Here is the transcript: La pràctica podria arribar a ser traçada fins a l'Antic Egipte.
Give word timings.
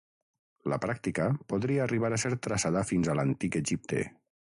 La 0.73 0.79
pràctica 0.85 1.27
podria 1.53 1.85
arribar 1.87 2.13
a 2.17 2.21
ser 2.25 2.35
traçada 2.49 2.87
fins 2.93 3.11
a 3.15 3.19
l'Antic 3.21 3.63
Egipte. 3.65 4.05